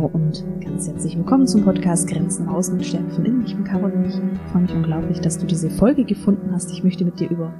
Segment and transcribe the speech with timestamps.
[0.00, 3.44] Und ganz herzlich willkommen zum Podcast Grenzen Außen und Stärke von innen.
[3.44, 4.08] Ich bin Caroline.
[4.08, 6.72] Ich freue mich unglaublich, dass du diese Folge gefunden hast.
[6.72, 7.52] Ich möchte mit dir über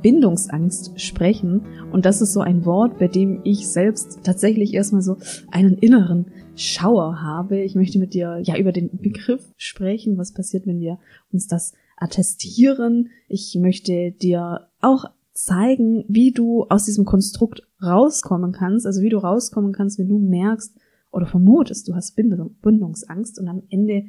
[0.00, 1.62] Bindungsangst sprechen.
[1.90, 5.16] Und das ist so ein Wort, bei dem ich selbst tatsächlich erstmal so
[5.50, 7.58] einen inneren Schauer habe.
[7.58, 10.16] Ich möchte mit dir ja über den Begriff sprechen.
[10.16, 11.00] Was passiert, wenn wir
[11.32, 13.08] uns das attestieren?
[13.26, 19.18] Ich möchte dir auch zeigen, wie du aus diesem Konstrukt rauskommen kannst, also wie du
[19.18, 20.72] rauskommen kannst, wenn du merkst,
[21.10, 24.06] oder vermutest, du hast Bindungsangst und am Ende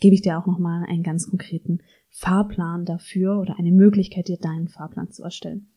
[0.00, 4.68] gebe ich dir auch nochmal einen ganz konkreten Fahrplan dafür oder eine Möglichkeit, dir deinen
[4.68, 5.68] Fahrplan zu erstellen.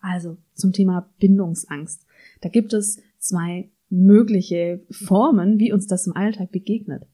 [0.00, 2.06] Also zum Thema Bindungsangst.
[2.40, 7.06] Da gibt es zwei mögliche Formen, wie uns das im Alltag begegnet.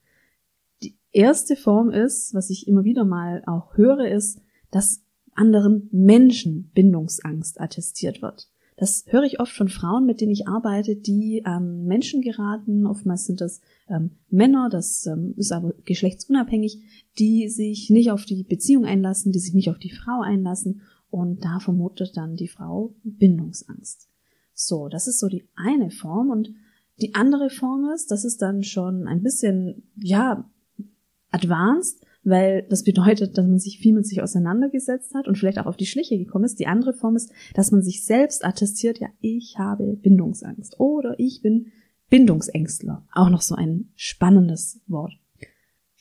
[0.82, 5.02] Die erste Form ist, was ich immer wieder mal auch höre, ist, dass
[5.34, 8.48] anderen Menschen Bindungsangst attestiert wird.
[8.76, 12.86] Das höre ich oft von Frauen, mit denen ich arbeite, die an Menschen geraten.
[12.86, 16.82] Oftmals sind das ähm, Männer, das ähm, ist aber geschlechtsunabhängig,
[17.18, 20.82] die sich nicht auf die Beziehung einlassen, die sich nicht auf die Frau einlassen.
[21.08, 24.08] Und da vermutet dann die Frau Bindungsangst.
[24.52, 26.28] So, das ist so die eine Form.
[26.28, 26.52] Und
[27.00, 30.50] die andere Form ist, das ist dann schon ein bisschen, ja,
[31.30, 35.66] advanced weil das bedeutet, dass man sich viel mit sich auseinandergesetzt hat und vielleicht auch
[35.66, 36.58] auf die Schliche gekommen ist.
[36.58, 41.40] Die andere Form ist, dass man sich selbst attestiert, ja, ich habe Bindungsangst oder ich
[41.42, 41.72] bin
[42.10, 43.06] Bindungsängstler.
[43.12, 45.12] Auch noch so ein spannendes Wort.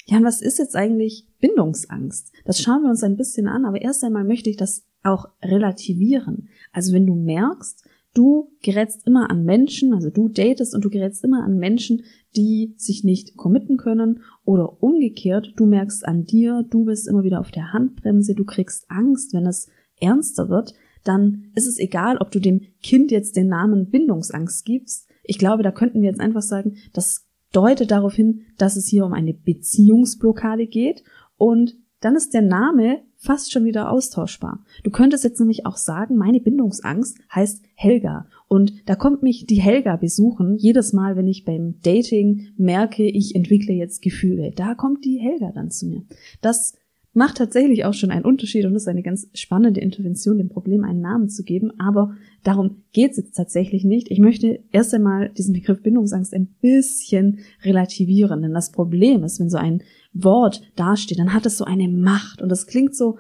[0.08, 2.32] Ja, und was ist jetzt eigentlich Bindungsangst?
[2.44, 6.50] Das schauen wir uns ein bisschen an, aber erst einmal möchte ich das auch relativieren.
[6.72, 11.24] Also wenn du merkst, du gerätst immer an Menschen, also du datest und du gerätst
[11.24, 12.04] immer an Menschen,
[12.36, 17.40] die sich nicht committen können oder umgekehrt, du merkst an dir, du bist immer wieder
[17.40, 22.32] auf der Handbremse, du kriegst Angst, wenn es ernster wird, dann ist es egal, ob
[22.32, 25.08] du dem Kind jetzt den Namen Bindungsangst gibst.
[25.24, 29.06] Ich glaube, da könnten wir jetzt einfach sagen, das deutet darauf hin, dass es hier
[29.06, 31.04] um eine Beziehungsblockade geht
[31.38, 34.64] und dann ist der Name fast schon wieder austauschbar.
[34.84, 38.28] Du könntest jetzt nämlich auch sagen, meine Bindungsangst heißt Helga.
[38.48, 43.34] Und da kommt mich die Helga besuchen, jedes Mal, wenn ich beim Dating merke, ich
[43.34, 44.52] entwickle jetzt Gefühle.
[44.56, 46.04] Da kommt die Helga dann zu mir.
[46.42, 46.76] Das
[47.16, 51.02] macht tatsächlich auch schon einen Unterschied und ist eine ganz spannende Intervention, dem Problem einen
[51.02, 51.72] Namen zu geben.
[51.80, 54.12] Aber darum geht es jetzt tatsächlich nicht.
[54.12, 58.42] Ich möchte erst einmal diesen Begriff Bindungsangst ein bisschen relativieren.
[58.42, 59.82] Denn das Problem ist, wenn so ein
[60.14, 63.18] Wort dasteht, dann hat es so eine Macht und das klingt so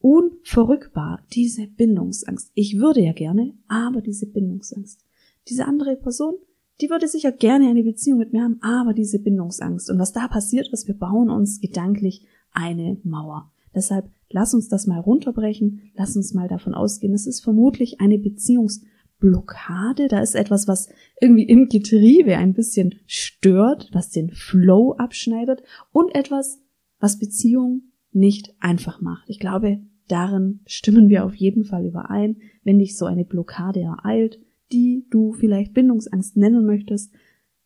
[0.00, 2.52] unverrückbar, diese Bindungsangst.
[2.54, 5.04] Ich würde ja gerne, aber diese Bindungsangst.
[5.48, 6.34] Diese andere Person,
[6.80, 9.90] die würde sicher gerne eine Beziehung mit mir haben, aber diese Bindungsangst.
[9.90, 13.52] Und was da passiert ist, wir bauen uns gedanklich eine Mauer.
[13.74, 18.18] Deshalb lass uns das mal runterbrechen, lass uns mal davon ausgehen, es ist vermutlich eine
[18.18, 20.88] Beziehungsblockade, da ist etwas, was
[21.20, 26.60] irgendwie im Getriebe ein bisschen stört, was den Flow abschneidet und etwas,
[26.98, 27.82] was Beziehung
[28.12, 29.28] nicht einfach macht.
[29.28, 34.40] Ich glaube, darin stimmen wir auf jeden Fall überein, wenn dich so eine Blockade ereilt,
[34.72, 37.12] die du vielleicht Bindungsangst nennen möchtest,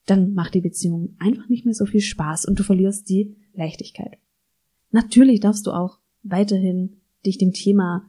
[0.06, 4.18] dann macht die Beziehung einfach nicht mehr so viel Spaß und du verlierst die Leichtigkeit.
[4.92, 8.08] Natürlich darfst du auch weiterhin dich dem Thema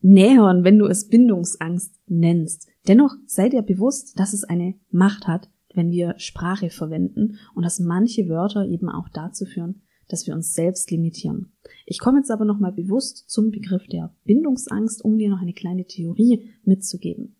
[0.00, 2.68] nähern, wenn du es Bindungsangst nennst.
[2.86, 7.80] Dennoch sei dir bewusst, dass es eine Macht hat, wenn wir Sprache verwenden und dass
[7.80, 11.52] manche Wörter eben auch dazu führen, dass wir uns selbst limitieren.
[11.86, 15.86] Ich komme jetzt aber nochmal bewusst zum Begriff der Bindungsangst, um dir noch eine kleine
[15.86, 17.36] Theorie mitzugeben.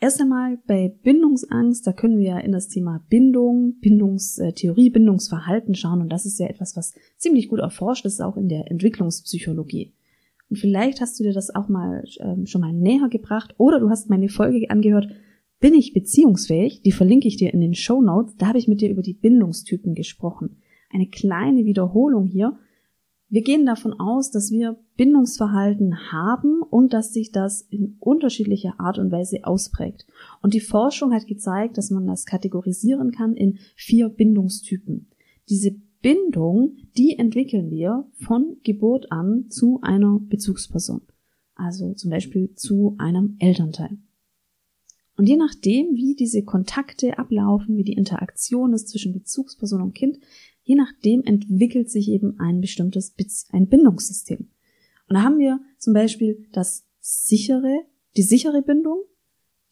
[0.00, 6.08] Erst einmal bei Bindungsangst, da können wir in das Thema Bindung, Bindungstheorie, Bindungsverhalten schauen und
[6.08, 9.92] das ist ja etwas, was ziemlich gut erforscht ist, auch in der Entwicklungspsychologie.
[10.50, 13.90] Und vielleicht hast du dir das auch mal ähm, schon mal näher gebracht oder du
[13.90, 15.08] hast meine Folge angehört,
[15.60, 16.82] bin ich beziehungsfähig?
[16.82, 18.36] Die verlinke ich dir in den Show Notes.
[18.36, 22.58] Da habe ich mit dir über die Bindungstypen gesprochen eine kleine Wiederholung hier.
[23.30, 28.98] Wir gehen davon aus, dass wir Bindungsverhalten haben und dass sich das in unterschiedlicher Art
[28.98, 30.06] und Weise ausprägt.
[30.40, 35.08] Und die Forschung hat gezeigt, dass man das kategorisieren kann in vier Bindungstypen.
[35.50, 41.02] Diese Bindung, die entwickeln wir von Geburt an zu einer Bezugsperson.
[41.54, 43.98] Also zum Beispiel zu einem Elternteil.
[45.18, 50.18] Und je nachdem, wie diese Kontakte ablaufen, wie die Interaktion ist zwischen Bezugsperson und Kind,
[50.68, 53.14] je nachdem entwickelt sich eben ein bestimmtes
[53.50, 54.50] ein Bindungssystem.
[55.08, 57.84] Und da haben wir zum Beispiel das sichere,
[58.18, 58.98] die sichere Bindung,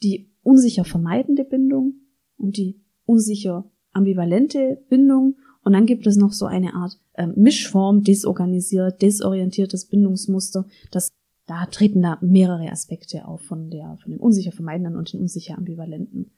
[0.02, 2.00] die unsicher vermeidende Bindung
[2.38, 5.36] und die unsicher ambivalente Bindung.
[5.62, 10.64] Und dann gibt es noch so eine Art äh, Mischform, desorganisiert, desorientiertes Bindungsmuster.
[10.92, 11.12] Das,
[11.44, 15.58] da treten da mehrere Aspekte auf von der, von dem unsicher vermeidenden und dem unsicher
[15.58, 16.30] ambivalenten.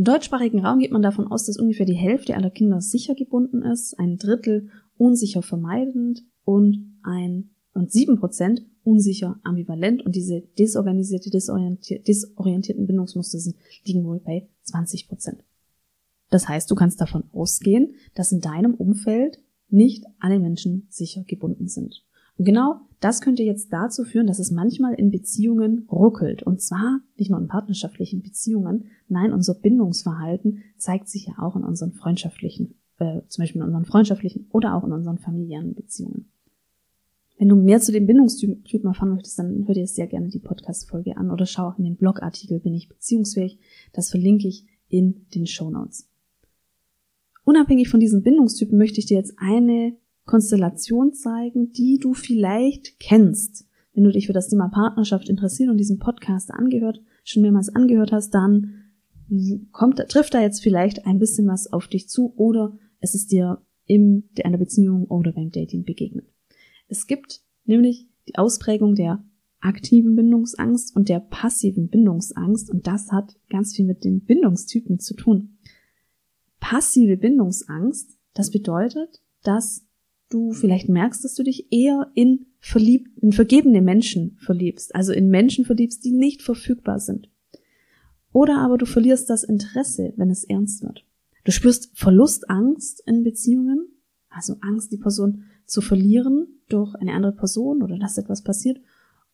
[0.00, 3.60] Im deutschsprachigen Raum geht man davon aus, dass ungefähr die Hälfte aller Kinder sicher gebunden
[3.60, 11.28] ist, ein Drittel unsicher vermeidend und ein und sieben Prozent unsicher ambivalent und diese desorganisierte,
[11.28, 15.44] desorientier desorientierten Bindungsmuster sind, liegen wohl bei 20 Prozent.
[16.30, 21.68] Das heißt, du kannst davon ausgehen, dass in deinem Umfeld nicht alle Menschen sicher gebunden
[21.68, 22.06] sind.
[22.44, 26.42] Genau das könnte jetzt dazu führen, dass es manchmal in Beziehungen ruckelt.
[26.42, 28.86] Und zwar nicht nur in partnerschaftlichen Beziehungen.
[29.08, 33.84] Nein, unser Bindungsverhalten zeigt sich ja auch in unseren freundschaftlichen, äh, zum Beispiel in unseren
[33.84, 36.30] freundschaftlichen oder auch in unseren familiären Beziehungen.
[37.38, 41.16] Wenn du mehr zu dem Bindungstypen erfahren möchtest, dann hör dir sehr gerne die Podcast-Folge
[41.18, 43.58] an oder schau auch in den Blogartikel Bin ich beziehungsfähig.
[43.92, 46.06] Das verlinke ich in den Show Notes.
[47.44, 49.96] Unabhängig von diesen Bindungstypen möchte ich dir jetzt eine
[50.30, 53.66] Konstellation zeigen, die du vielleicht kennst.
[53.92, 58.12] Wenn du dich für das Thema Partnerschaft interessiert und diesen Podcast angehört, schon mehrmals angehört
[58.12, 58.74] hast, dann
[59.72, 63.62] kommt, trifft da jetzt vielleicht ein bisschen was auf dich zu oder es ist dir
[63.84, 66.26] in einer Beziehung oder beim Dating begegnet.
[66.88, 69.24] Es gibt nämlich die Ausprägung der
[69.60, 75.14] aktiven Bindungsangst und der passiven Bindungsangst und das hat ganz viel mit den Bindungstypen zu
[75.14, 75.58] tun
[76.60, 79.86] passive Bindungsangst, das bedeutet, dass
[80.30, 85.28] du vielleicht merkst, dass du dich eher in verliebt, in vergebene Menschen verliebst, also in
[85.28, 87.28] Menschen verliebst, die nicht verfügbar sind.
[88.32, 91.04] Oder aber du verlierst das Interesse, wenn es ernst wird.
[91.44, 93.88] Du spürst Verlustangst in Beziehungen,
[94.28, 98.80] also Angst, die Person zu verlieren durch eine andere Person oder dass etwas passiert.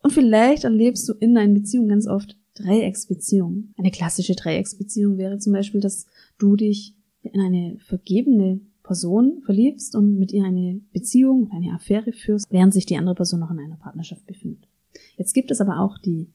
[0.03, 3.75] Und vielleicht erlebst du in deinen Beziehungen ganz oft Dreiecksbeziehungen.
[3.77, 6.07] Eine klassische Dreiecksbeziehung wäre zum Beispiel, dass
[6.39, 12.47] du dich in eine vergebene Person verliebst und mit ihr eine Beziehung, eine Affäre führst,
[12.51, 14.69] während sich die andere Person noch in einer Partnerschaft befindet.
[15.17, 16.29] Jetzt gibt es aber auch die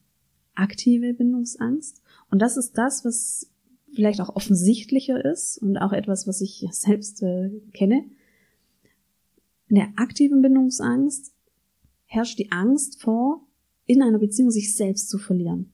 [0.54, 3.50] aktive Bindungsangst und das ist das, was
[3.94, 8.04] vielleicht auch offensichtlicher ist und auch etwas, was ich selbst äh, kenne.
[9.68, 11.34] In der aktiven Bindungsangst
[12.06, 13.48] herrscht die Angst vor,
[13.86, 15.72] in einer Beziehung sich selbst zu verlieren.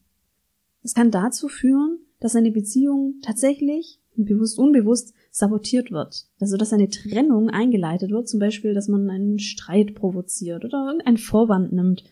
[0.82, 6.26] Es kann dazu führen, dass eine Beziehung tatsächlich bewusst, unbewusst sabotiert wird.
[6.40, 11.18] Also, dass eine Trennung eingeleitet wird, zum Beispiel, dass man einen Streit provoziert oder irgendeinen
[11.18, 12.04] Vorwand nimmt,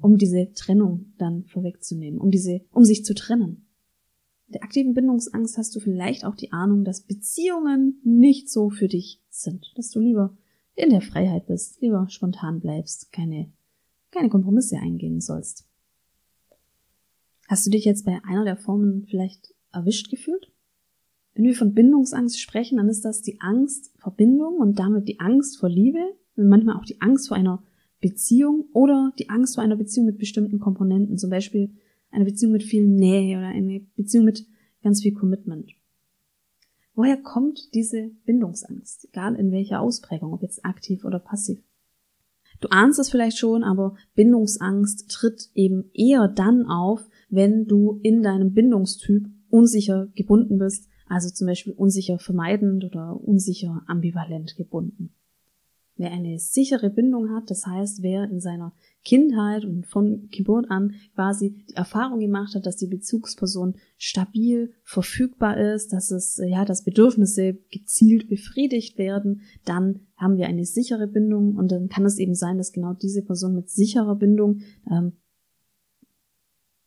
[0.00, 3.66] um diese Trennung dann vorwegzunehmen, um diese, um sich zu trennen.
[4.48, 9.20] Der aktiven Bindungsangst hast du vielleicht auch die Ahnung, dass Beziehungen nicht so für dich
[9.28, 10.36] sind, dass du lieber
[10.74, 13.52] in der Freiheit bist, lieber spontan bleibst, keine,
[14.10, 15.66] keine Kompromisse eingehen sollst.
[17.48, 20.50] Hast du dich jetzt bei einer der Formen vielleicht erwischt gefühlt?
[21.38, 25.20] Wenn wir von Bindungsangst sprechen, dann ist das die Angst vor Bindung und damit die
[25.20, 26.00] Angst vor Liebe,
[26.34, 27.62] manchmal auch die Angst vor einer
[28.00, 31.70] Beziehung oder die Angst vor einer Beziehung mit bestimmten Komponenten, zum Beispiel
[32.10, 34.48] eine Beziehung mit viel Nähe oder eine Beziehung mit
[34.82, 35.70] ganz viel Commitment.
[36.96, 41.62] Woher kommt diese Bindungsangst, egal in welcher Ausprägung, ob jetzt aktiv oder passiv?
[42.60, 48.24] Du ahnst es vielleicht schon, aber Bindungsangst tritt eben eher dann auf, wenn du in
[48.24, 55.10] deinem Bindungstyp unsicher gebunden bist, also zum Beispiel unsicher vermeidend oder unsicher ambivalent gebunden.
[55.98, 58.72] Wer eine sichere Bindung hat, das heißt, wer in seiner
[59.04, 65.56] Kindheit und von Geburt an quasi die Erfahrung gemacht hat, dass die Bezugsperson stabil verfügbar
[65.56, 71.56] ist, dass es, ja, dass Bedürfnisse gezielt befriedigt werden, dann haben wir eine sichere Bindung
[71.56, 75.14] und dann kann es eben sein, dass genau diese Person mit sicherer Bindung ähm,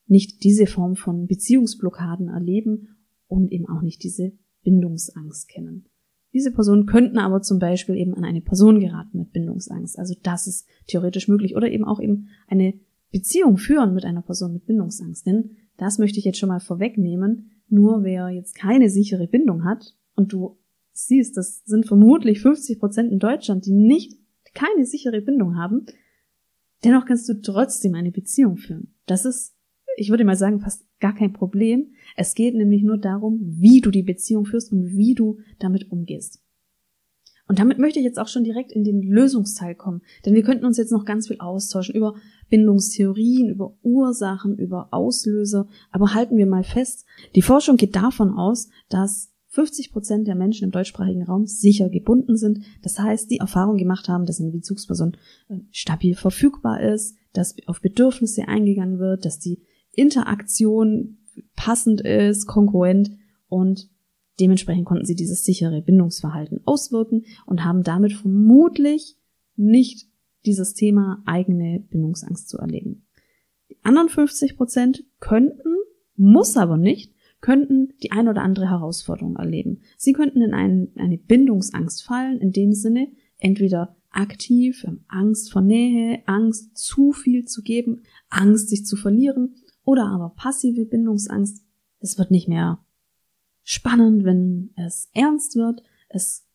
[0.07, 3.00] nicht diese Form von Beziehungsblockaden erleben
[3.31, 4.33] und eben auch nicht diese
[4.63, 5.85] Bindungsangst kennen.
[6.33, 9.97] Diese Personen könnten aber zum Beispiel eben an eine Person geraten mit Bindungsangst.
[9.97, 11.55] Also das ist theoretisch möglich.
[11.55, 12.73] Oder eben auch eben eine
[13.11, 15.25] Beziehung führen mit einer Person mit Bindungsangst.
[15.25, 17.51] Denn das möchte ich jetzt schon mal vorwegnehmen.
[17.67, 20.57] Nur wer jetzt keine sichere Bindung hat und du
[20.93, 24.19] siehst, das sind vermutlich 50 Prozent in Deutschland, die nicht
[24.53, 25.85] keine sichere Bindung haben,
[26.83, 28.95] dennoch kannst du trotzdem eine Beziehung führen.
[29.05, 29.55] Das ist,
[29.95, 31.91] ich würde mal sagen, fast gar kein Problem.
[32.15, 36.41] Es geht nämlich nur darum, wie du die Beziehung führst und wie du damit umgehst.
[37.47, 40.63] Und damit möchte ich jetzt auch schon direkt in den Lösungsteil kommen, denn wir könnten
[40.63, 42.15] uns jetzt noch ganz viel austauschen über
[42.49, 47.05] Bindungstheorien, über Ursachen, über Auslöser, aber halten wir mal fest,
[47.35, 52.37] die Forschung geht davon aus, dass 50 Prozent der Menschen im deutschsprachigen Raum sicher gebunden
[52.37, 52.63] sind.
[52.83, 55.17] Das heißt, die Erfahrung gemacht haben, dass eine Bezugsperson
[55.49, 59.61] äh, stabil verfügbar ist, dass auf Bedürfnisse eingegangen wird, dass die
[59.93, 61.17] Interaktion
[61.55, 63.11] passend ist, kongruent
[63.47, 63.89] und
[64.39, 69.17] dementsprechend konnten sie dieses sichere Bindungsverhalten auswirken und haben damit vermutlich
[69.55, 70.07] nicht
[70.45, 73.05] dieses Thema eigene Bindungsangst zu erleben.
[73.69, 75.75] Die anderen 50 Prozent könnten,
[76.15, 79.81] muss aber nicht, könnten die ein oder andere Herausforderung erleben.
[79.97, 83.07] Sie könnten in ein, eine Bindungsangst fallen, in dem Sinne,
[83.37, 90.07] entweder aktiv, Angst vor Nähe, Angst zu viel zu geben, Angst sich zu verlieren oder
[90.07, 91.63] aber passive Bindungsangst.
[91.99, 92.83] Es wird nicht mehr
[93.63, 95.83] spannend, wenn es ernst wird.
[96.09, 96.47] Es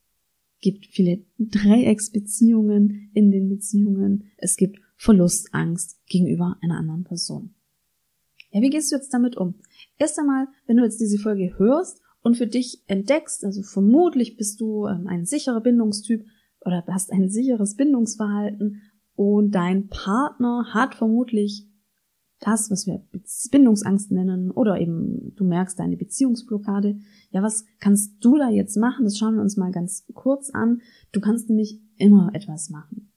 [0.61, 4.25] gibt viele Dreiecksbeziehungen in den Beziehungen.
[4.37, 7.55] Es gibt Verlustangst gegenüber einer anderen Person.
[8.51, 9.57] Ja, wie gehst du jetzt damit um?
[9.99, 14.61] Erst einmal, wenn du jetzt diese Folge hörst und für dich entdeckst, also vermutlich bist
[14.61, 16.25] du ähm, ein sicherer Bindungstyp
[16.61, 18.83] oder hast ein sicheres Bindungsverhalten
[19.15, 21.66] und dein Partner hat vermutlich
[22.41, 23.03] das, was wir
[23.51, 26.99] Bindungsangst nennen, oder eben du merkst deine Beziehungsblockade.
[27.31, 29.05] Ja, was kannst du da jetzt machen?
[29.05, 30.81] Das schauen wir uns mal ganz kurz an.
[31.13, 33.11] Du kannst nämlich immer etwas machen.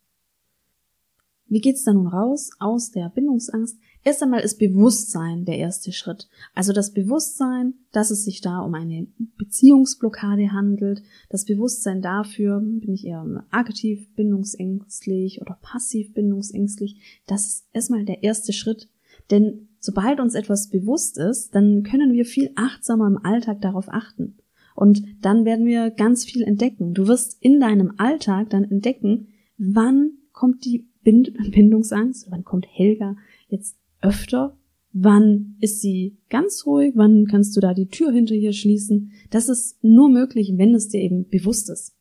[1.51, 3.79] Wie geht's da nun raus aus der Bindungsangst?
[4.03, 6.29] Erst einmal ist Bewusstsein der erste Schritt.
[6.53, 9.07] Also das Bewusstsein, dass es sich da um eine
[9.38, 17.67] Beziehungsblockade handelt, das Bewusstsein dafür, bin ich eher aktiv bindungsängstlich oder passiv bindungsängstlich, das ist
[17.73, 18.88] erstmal der erste Schritt.
[19.31, 24.38] Denn sobald uns etwas bewusst ist, dann können wir viel achtsamer im Alltag darauf achten.
[24.75, 26.93] Und dann werden wir ganz viel entdecken.
[26.93, 33.15] Du wirst in deinem Alltag dann entdecken, wann kommt die Bind Bindungsangst, wann kommt Helga
[33.48, 34.55] jetzt öfter?
[34.91, 36.93] Wann ist sie ganz ruhig?
[36.95, 39.12] Wann kannst du da die Tür hinter ihr schließen?
[39.29, 41.95] Das ist nur möglich, wenn es dir eben bewusst ist.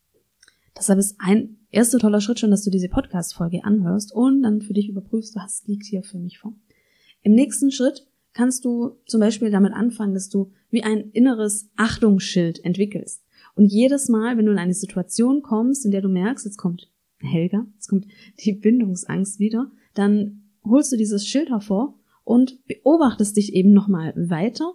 [0.76, 4.72] Deshalb ist ein erster toller Schritt schon, dass du diese Podcast-Folge anhörst und dann für
[4.72, 6.54] dich überprüfst, was liegt hier für mich vor.
[7.28, 12.64] Im nächsten Schritt kannst du zum Beispiel damit anfangen, dass du wie ein inneres Achtungsschild
[12.64, 13.22] entwickelst.
[13.54, 16.90] Und jedes Mal, wenn du in eine Situation kommst, in der du merkst, jetzt kommt
[17.18, 18.06] Helga, jetzt kommt
[18.42, 24.72] die Bindungsangst wieder, dann holst du dieses Schild hervor und beobachtest dich eben nochmal weiter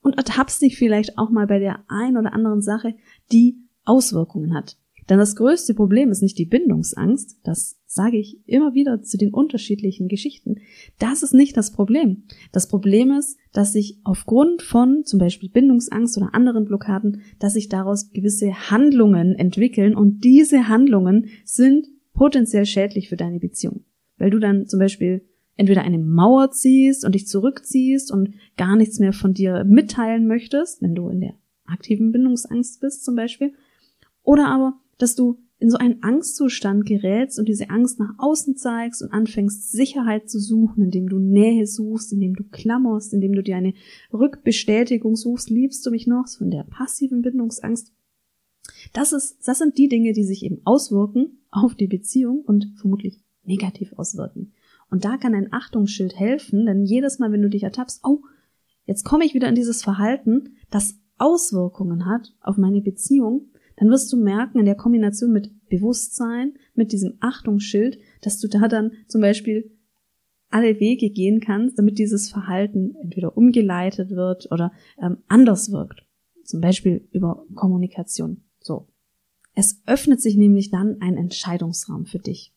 [0.00, 2.94] und ertappst dich vielleicht auch mal bei der ein oder anderen Sache,
[3.30, 4.78] die Auswirkungen hat.
[5.08, 9.32] Denn das größte Problem ist nicht die Bindungsangst, das sage ich immer wieder zu den
[9.32, 10.56] unterschiedlichen Geschichten.
[10.98, 12.24] Das ist nicht das Problem.
[12.52, 17.68] Das Problem ist, dass sich aufgrund von zum Beispiel Bindungsangst oder anderen Blockaden, dass sich
[17.70, 23.84] daraus gewisse Handlungen entwickeln und diese Handlungen sind potenziell schädlich für deine Beziehung.
[24.18, 25.22] Weil du dann zum Beispiel
[25.56, 30.82] entweder eine Mauer ziehst und dich zurückziehst und gar nichts mehr von dir mitteilen möchtest,
[30.82, 31.34] wenn du in der
[31.64, 33.52] aktiven Bindungsangst bist zum Beispiel,
[34.22, 39.02] oder aber, dass du in so einen Angstzustand gerätst und diese Angst nach außen zeigst
[39.02, 43.56] und anfängst Sicherheit zu suchen, indem du Nähe suchst, indem du klammerst, indem du dir
[43.56, 43.74] eine
[44.12, 47.92] Rückbestätigung suchst, liebst du mich noch, von der passiven Bindungsangst.
[48.92, 53.18] Das ist, das sind die Dinge, die sich eben auswirken auf die Beziehung und vermutlich
[53.44, 54.52] negativ auswirken.
[54.90, 58.20] Und da kann ein Achtungsschild helfen, denn jedes Mal, wenn du dich ertappst, oh,
[58.84, 64.12] jetzt komme ich wieder in dieses Verhalten, das Auswirkungen hat auf meine Beziehung, dann wirst
[64.12, 69.20] du merken, in der Kombination mit Bewusstsein, mit diesem Achtungsschild, dass du da dann zum
[69.20, 69.70] Beispiel
[70.50, 76.06] alle Wege gehen kannst, damit dieses Verhalten entweder umgeleitet wird oder ähm, anders wirkt.
[76.44, 78.44] Zum Beispiel über Kommunikation.
[78.60, 78.88] So.
[79.54, 82.54] Es öffnet sich nämlich dann ein Entscheidungsraum für dich.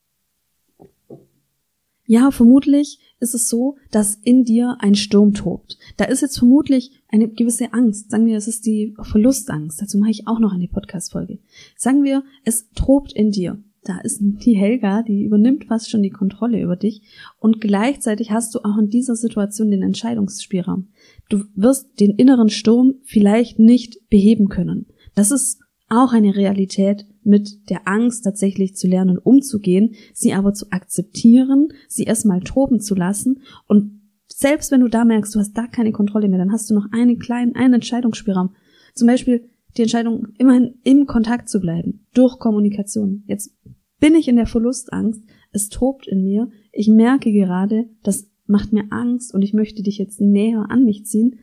[2.12, 5.77] Ja, vermutlich ist es so, dass in dir ein Sturm tobt.
[5.96, 8.12] Da ist jetzt vermutlich eine gewisse Angst.
[8.12, 9.82] Sagen wir, es ist die Verlustangst.
[9.82, 11.39] Dazu mache ich auch noch eine Podcast-Folge.
[11.77, 13.63] Sagen wir, es tobt in dir.
[13.86, 17.01] Da ist die Helga, die übernimmt fast schon die Kontrolle über dich.
[17.39, 20.89] Und gleichzeitig hast du auch in dieser Situation den Entscheidungsspielraum.
[21.30, 24.88] Du wirst den inneren Sturm vielleicht nicht beheben können.
[25.15, 30.72] Das ist auch eine Realität, mit der Angst tatsächlich zu lernen, umzugehen, sie aber zu
[30.72, 35.68] akzeptieren, sie erstmal toben zu lassen und selbst wenn du da merkst, du hast da
[35.68, 38.56] keine Kontrolle mehr, dann hast du noch einen kleinen, einen Entscheidungsspielraum.
[38.96, 43.24] Zum Beispiel die Entscheidung, immerhin im Kontakt zu bleiben, durch Kommunikation.
[43.28, 43.56] Jetzt
[44.00, 48.86] bin ich in der Verlustangst, es tobt in mir, ich merke gerade, das macht mir
[48.90, 51.40] Angst und ich möchte dich jetzt näher an mich ziehen.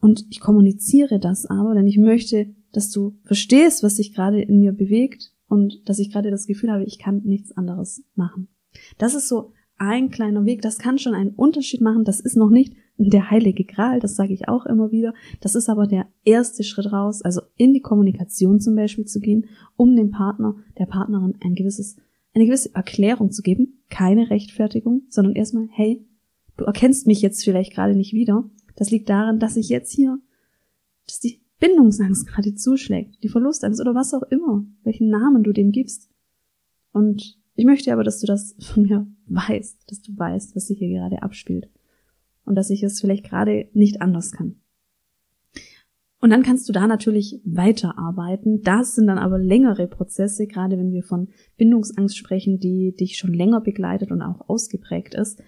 [0.00, 4.60] Und ich kommuniziere das aber, denn ich möchte dass du verstehst, was sich gerade in
[4.60, 8.48] mir bewegt und dass ich gerade das Gefühl habe, ich kann nichts anderes machen.
[8.98, 12.50] Das ist so ein kleiner Weg, das kann schon einen Unterschied machen, das ist noch
[12.50, 16.64] nicht der heilige Gral, das sage ich auch immer wieder, das ist aber der erste
[16.64, 19.46] Schritt raus, also in die Kommunikation zum Beispiel zu gehen,
[19.76, 21.96] um dem Partner, der Partnerin ein gewisses,
[22.34, 26.06] eine gewisse Erklärung zu geben, keine Rechtfertigung, sondern erstmal, hey,
[26.58, 28.44] du erkennst mich jetzt vielleicht gerade nicht wieder,
[28.76, 30.18] das liegt daran, dass ich jetzt hier,
[31.06, 35.70] dass die Bindungsangst gerade zuschlägt, die Verlustangst oder was auch immer, welchen Namen du dem
[35.70, 36.10] gibst.
[36.92, 40.78] Und ich möchte aber, dass du das von mir weißt, dass du weißt, was sich
[40.78, 41.68] hier gerade abspielt.
[42.44, 44.56] Und dass ich es vielleicht gerade nicht anders kann.
[46.20, 48.62] Und dann kannst du da natürlich weiterarbeiten.
[48.62, 53.32] Das sind dann aber längere Prozesse, gerade wenn wir von Bindungsangst sprechen, die dich schon
[53.32, 55.42] länger begleitet und auch ausgeprägt ist.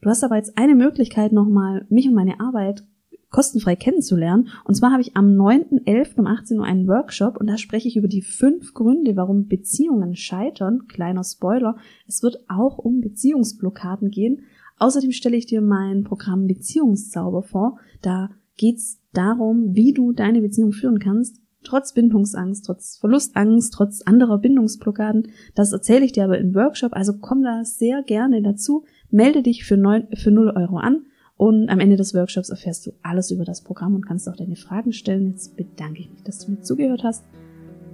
[0.00, 2.84] Du hast aber jetzt eine Möglichkeit, nochmal mich und meine Arbeit
[3.30, 4.48] kostenfrei kennenzulernen.
[4.64, 6.18] Und zwar habe ich am 9.11.
[6.18, 10.16] um 18 Uhr einen Workshop und da spreche ich über die fünf Gründe, warum Beziehungen
[10.16, 10.86] scheitern.
[10.88, 14.42] Kleiner Spoiler, es wird auch um Beziehungsblockaden gehen.
[14.78, 17.78] Außerdem stelle ich dir mein Programm Beziehungszauber vor.
[18.02, 24.38] Da geht's darum, wie du deine Beziehung führen kannst, trotz Bindungsangst, trotz Verlustangst, trotz anderer
[24.38, 25.28] Bindungsblockaden.
[25.54, 28.84] Das erzähle ich dir aber im Workshop, also komm da sehr gerne dazu.
[29.10, 31.04] Melde dich für, neun, für 0 Euro an
[31.40, 34.56] und am Ende des Workshops erfährst du alles über das Programm und kannst auch deine
[34.56, 35.30] Fragen stellen.
[35.30, 37.24] Jetzt bedanke ich mich, dass du mir zugehört hast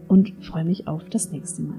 [0.08, 1.78] und freue mich auf das nächste Mal.